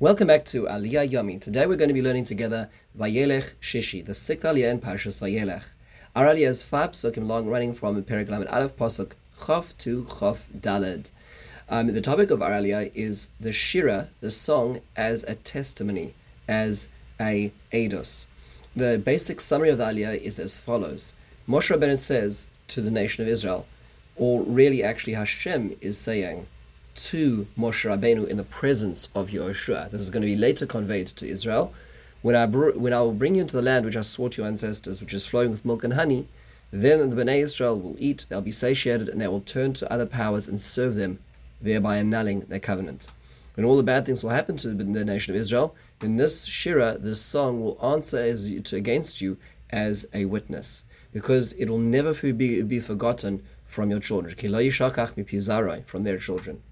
[0.00, 1.40] Welcome back to Aliyah Yomi.
[1.40, 5.64] Today we're going to be learning together Vayelech Shishi, the sixth Aliyah in Parshas Vayelech.
[6.14, 11.10] Our Aliyah is five psukim long, running from Lamed Aleph Pasuk Chof to Chof Daled.
[11.68, 16.14] Um, the topic of our Aliyah is the Shira, the song, as a testimony,
[16.46, 16.88] as
[17.20, 18.28] a eidos.
[18.76, 21.12] The basic summary of the Aliyah is as follows.
[21.48, 23.66] Moshe Rabbeinu says to the nation of Israel,
[24.14, 26.46] or really actually Hashem is saying,
[26.98, 29.90] to Moshe Rabbeinu in the presence of Yehoshua.
[29.90, 31.72] This is going to be later conveyed to Israel.
[32.22, 34.42] When I, br- when I will bring you into the land which I swore to
[34.42, 36.26] your ancestors, which is flowing with milk and honey,
[36.72, 40.06] then the Bnei Israel will eat, they'll be satiated, and they will turn to other
[40.06, 41.20] powers and serve them,
[41.62, 43.06] thereby annulling their covenant.
[43.54, 46.98] When all the bad things will happen to the nation of Israel, then this Shira,
[46.98, 49.36] this song, will answer as to, against you
[49.70, 54.34] as a witness, because it will never be, be forgotten from your children.
[55.86, 56.62] From their children.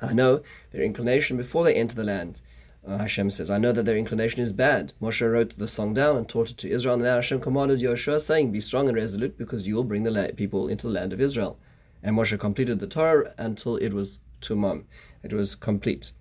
[0.00, 0.42] I know
[0.72, 2.42] their inclination before they enter the land.
[2.86, 4.92] Uh, Hashem says, I know that their inclination is bad.
[5.02, 8.20] Moshe wrote the song down and taught it to Israel, and then Hashem commanded Yoshua,
[8.20, 11.12] saying, Be strong and resolute, because you will bring the la- people into the land
[11.12, 11.58] of Israel.
[12.02, 14.84] And Moshe completed the Torah until it was tumam.
[15.24, 16.12] It was complete.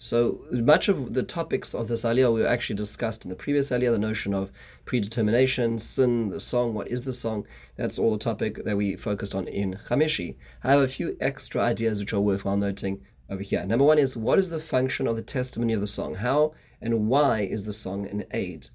[0.00, 3.90] So much of the topics of this aliyah we actually discussed in the previous aliyah,
[3.90, 4.52] the notion of
[4.84, 7.44] predetermination, sin, the song, what is the song?
[7.74, 10.36] That's all the topic that we focused on in Chamishi.
[10.62, 13.66] I have a few extra ideas which are worthwhile noting over here.
[13.66, 16.14] Number one is what is the function of the testimony of the song?
[16.14, 18.68] How and why is the song an aid?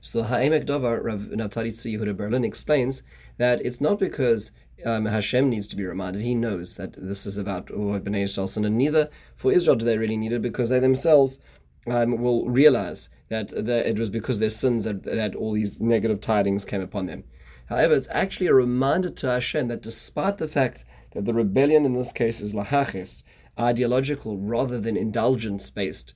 [0.00, 3.02] So the Ha'amek Davar, Rav Naftali Yehuda Berlin explains
[3.36, 4.50] that it's not because
[4.84, 6.22] um, Hashem needs to be reminded.
[6.22, 9.84] He knows that this is about what Bnei Yisrael sin, and neither for Israel do
[9.84, 11.40] they really need it because they themselves
[11.86, 16.20] um, will realize that, that it was because their sins that, that all these negative
[16.20, 17.24] tidings came upon them.
[17.66, 21.94] However, it's actually a reminder to Hashem that despite the fact that the rebellion in
[21.94, 23.24] this case is lahaches,
[23.58, 26.14] ideological rather than indulgence based,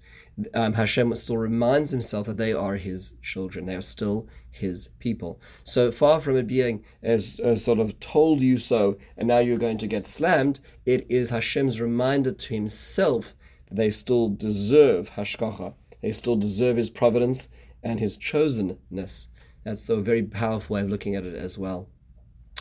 [0.55, 3.67] um, Hashem still reminds himself that they are his children.
[3.67, 5.41] They are still his people.
[5.64, 9.59] So far from it being as, as sort of told you so, and now you're
[9.59, 13.34] going to get slammed, it is Hashem's reminder to himself
[13.69, 15.75] that they still deserve Hashgacha.
[16.00, 17.48] They still deserve his providence
[17.82, 19.28] and his chosenness.
[19.65, 21.88] That's a very powerful way of looking at it as well.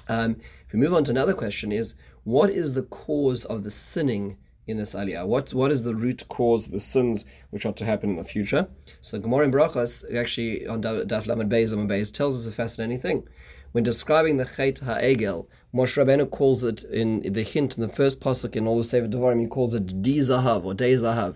[0.08, 3.70] Um, if we move on to another question, is what is the cause of the
[3.70, 4.38] sinning
[4.68, 5.26] in this aliyah?
[5.26, 8.24] What what is the root cause of the sins which are to happen in the
[8.24, 8.68] future?
[9.02, 13.00] So Gemara in Brachos actually on Daf Lamed Beis Amud Beis tells us a fascinating
[13.00, 13.28] thing.
[13.72, 18.20] When describing the Chet HaEgel, Moshe Rabbeinu calls it in the hint in the first
[18.20, 21.36] pasuk in all the Sefer Devarim, he calls it Di Zahav or Dei Zahav,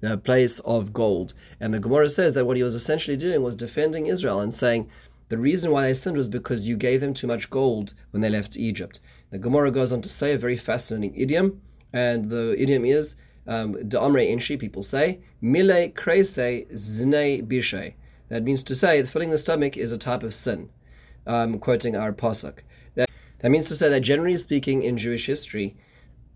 [0.00, 1.34] the place of gold.
[1.60, 4.88] And the Gemara says that what he was essentially doing was defending Israel and saying
[5.28, 8.30] the reason why they sinned was because you gave them too much gold when they
[8.30, 9.00] left Egypt.
[9.30, 11.60] The Gemara goes on to say a very fascinating idiom
[11.94, 13.14] and the idiom is
[13.46, 17.94] um, Da'amre Inshi, people say, Mile Krese Zne Bishe.
[18.28, 20.70] That means to say that filling the stomach is a type of sin,
[21.26, 22.60] um, quoting our Pasuk.
[22.96, 25.76] That, that means to say that generally speaking in Jewish history,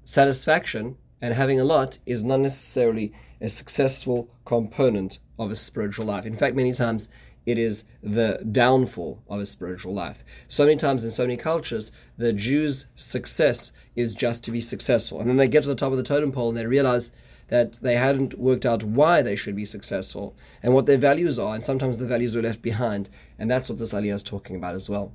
[0.04, 6.24] satisfaction and having a lot is not necessarily a successful component of a spiritual life.
[6.24, 7.08] In fact, many times
[7.46, 10.22] it is the downfall of a spiritual life.
[10.46, 15.20] So many times in so many cultures, the Jews' success is just to be successful.
[15.20, 17.10] And then they get to the top of the totem pole and they realize
[17.48, 21.54] that they hadn't worked out why they should be successful and what their values are.
[21.54, 23.08] And sometimes the values are left behind.
[23.38, 25.12] And that's what this aliyah is talking about as well.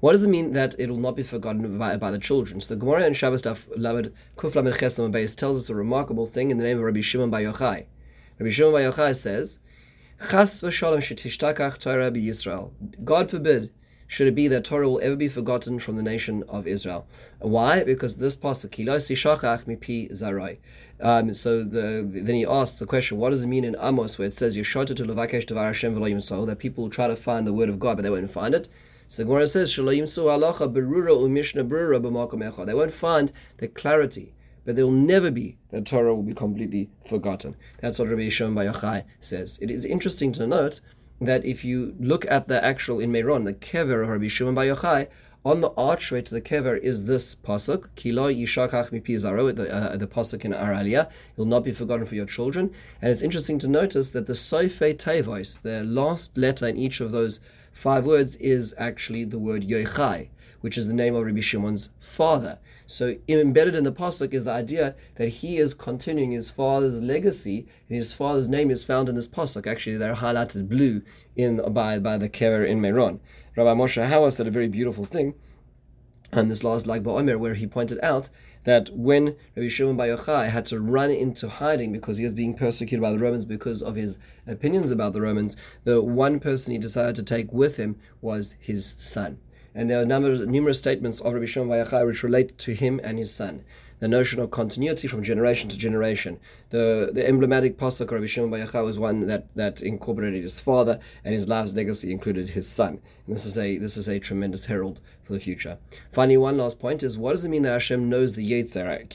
[0.00, 2.60] What does it mean that it will not be forgotten by, by the children?
[2.60, 4.12] So the Gemara in Shabbos Daf Lamed
[5.38, 7.86] tells us a remarkable thing in the name of Rabbi Shimon Bar Yochai.
[8.38, 9.60] Rabbi Shimon Bar Yochai says
[10.20, 12.70] Chas v'shalom shetishtakach Torah Yisrael.
[13.04, 13.70] God forbid
[14.06, 17.06] should it be that Torah will ever be forgotten from the nation of Israel.
[17.40, 17.82] Why?
[17.82, 20.58] Because this pasuk, shachach mipi zarai.
[21.00, 24.28] Um, so the, then he asks the question, what does it mean in Amos where
[24.28, 27.68] it says Yeshotetu levakesh devar Hashem v'lo that people will try to find the word
[27.68, 28.68] of God but they won't find it.
[29.08, 32.66] So the Gemara says shelo yimso halacha berura umishna berura b'makom.
[32.66, 34.32] They won't find the clarity
[34.64, 37.56] but there will never be that Torah will be completely forgotten.
[37.80, 39.58] That's what Rabbi Shimon Bar Yochai says.
[39.60, 40.80] It is interesting to note
[41.20, 44.64] that if you look at the actual in Meron, the kever of Rabbi Shimon Bar
[44.64, 45.08] Yochai,
[45.44, 49.96] on the archway to the kever is this pasuk, Kilo yishakach mipi zaro, the, uh,
[49.96, 51.10] the pasuk in Aralia.
[51.36, 52.72] Will not be forgotten for your children.
[53.02, 57.10] And it's interesting to notice that the Sofe Tevos, the last letter in each of
[57.10, 57.40] those
[57.74, 60.28] five words, is actually the word Yochai
[60.64, 62.58] which is the name of Rabbi Shimon's father.
[62.86, 67.66] So embedded in the pasuk is the idea that he is continuing his father's legacy,
[67.86, 69.66] and his father's name is found in this pasuk.
[69.66, 71.02] Actually, they're highlighted blue
[71.36, 73.20] in by by the kever in Meron.
[73.54, 75.34] Rabbi Moshe Hauer said a very beautiful thing.
[76.36, 78.28] On this last Lag BaOmer, where he pointed out
[78.64, 82.54] that when Rabbi Shimon Bar Yochai had to run into hiding because he was being
[82.54, 86.78] persecuted by the Romans because of his opinions about the Romans, the one person he
[86.78, 89.38] decided to take with him was his son.
[89.74, 93.18] And there are numerous statements of Rabbi Shimon Bar Yochai which relate to him and
[93.18, 93.64] his son
[94.04, 96.38] the notion of continuity from generation to generation.
[96.68, 100.98] The the emblematic pasuk Rabbi Shimon Bar Yochai was one that, that incorporated his father,
[101.24, 103.00] and his life's legacy included his son.
[103.24, 105.78] And this is a this is a tremendous herald for the future.
[106.12, 109.08] Finally, one last point is what does it mean that Hashem knows the Yetzirah?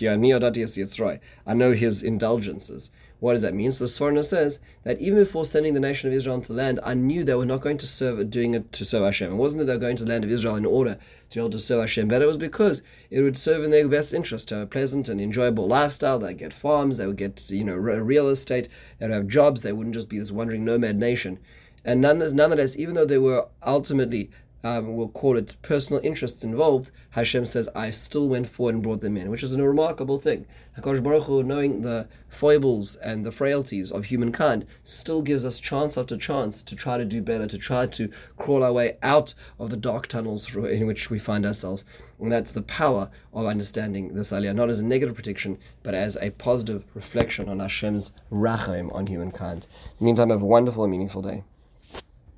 [1.45, 2.89] I know his indulgences.
[3.19, 3.71] What does that mean?
[3.71, 6.79] So the Sforno says that even before sending the nation of Israel into the land,
[6.83, 9.33] I knew they were not going to serve doing it to serve Hashem.
[9.33, 10.97] It wasn't that they were going to the land of Israel in order
[11.29, 13.87] to be able to serve Hashem, but it was because it would serve in their
[13.89, 16.17] best interest to have a pleasant and enjoyable lifestyle.
[16.17, 18.69] They'd get farms, they would get you know real estate,
[18.99, 21.39] they'd have jobs, they wouldn't just be this wandering nomad nation.
[21.83, 24.29] And nonetheless, even though they were ultimately
[24.63, 28.99] um, we'll call it personal interests involved, Hashem says, I still went forward and brought
[28.99, 30.45] them in, which is a remarkable thing.
[30.77, 35.97] HaKadosh Baruch Hu, knowing the foibles and the frailties of humankind, still gives us chance
[35.97, 39.69] after chance to try to do better, to try to crawl our way out of
[39.69, 41.85] the dark tunnels in which we find ourselves.
[42.19, 46.17] And that's the power of understanding this aliyah, not as a negative prediction, but as
[46.17, 49.67] a positive reflection on Hashem's rachem on humankind.
[49.91, 51.43] In the meantime, have a wonderful and meaningful day.